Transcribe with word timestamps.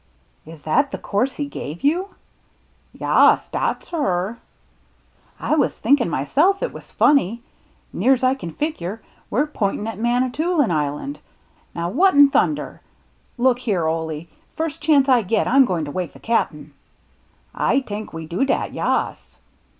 "Is 0.51 0.63
that 0.63 0.89
the 0.89 0.97
course 0.97 1.33
he 1.33 1.45
gave 1.45 1.83
you?" 1.83 2.15
"Ya 2.99 3.33
as, 3.33 3.47
dat'sher."" 3.49 4.37
I 5.49 5.53
was 5.55 5.77
thinkin' 5.77 6.09
myself 6.09 6.63
it 6.63 6.73
was 6.73 6.91
funny. 6.91 7.43
Near's 7.93 8.23
I 8.23 8.33
can 8.33 8.51
figure, 8.53 9.03
we're 9.29 9.45
pointin' 9.45 9.85
for 9.85 9.95
Manitoulin 9.95 10.71
Island. 10.71 11.19
Now 11.75 11.87
what 11.89 12.15
in 12.15 12.31
thunder— 12.31 12.81
Look 13.37 13.59
here, 13.59 13.85
Ole— 13.85 14.25
first 14.57 14.81
chance 14.81 15.07
I 15.07 15.21
get 15.21 15.47
I'm 15.47 15.65
goin' 15.65 15.85
to 15.85 15.91
wake 15.91 16.13
the 16.13 16.19
Cap'n."" 16.19 16.73
Aye 17.53 17.81
tank 17.81 18.11
we 18.11 18.25
do 18.25 18.43
dat, 18.43 18.73
ya 18.73 19.09
as." 19.11 19.37